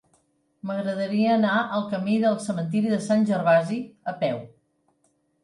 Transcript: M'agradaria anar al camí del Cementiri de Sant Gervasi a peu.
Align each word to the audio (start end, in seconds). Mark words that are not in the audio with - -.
M'agradaria 0.69 1.27
anar 1.33 1.57
al 1.79 1.85
camí 1.91 2.15
del 2.23 2.39
Cementiri 2.47 2.91
de 2.95 2.99
Sant 3.09 3.29
Gervasi 3.33 3.79
a 4.15 4.17
peu. 4.25 4.43